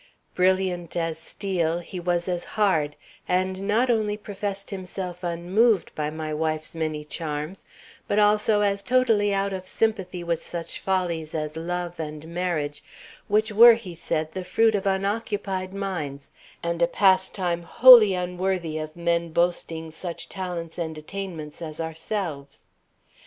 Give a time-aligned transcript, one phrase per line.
[0.33, 2.95] "Brilliant as steel, he was as hard,
[3.27, 7.65] and not only professed himself unmoved by my wife's many charms,
[8.07, 12.83] but also as totally out of sympathy with such follies as love and marriage,
[13.27, 16.31] which were, he said, the fruit of unoccupied minds
[16.63, 22.65] and a pastime wholly unworthy of men boasting of such talents and attainments as ourselves.